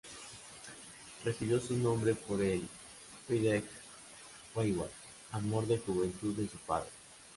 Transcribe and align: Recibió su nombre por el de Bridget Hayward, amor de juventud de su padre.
Recibió 1.23 1.59
su 1.59 1.77
nombre 1.77 2.15
por 2.15 2.41
el 2.41 2.61
de 2.61 2.67
Bridget 3.29 3.65
Hayward, 4.55 4.89
amor 5.31 5.67
de 5.67 5.77
juventud 5.77 6.35
de 6.35 6.49
su 6.49 6.57
padre. 6.57 6.89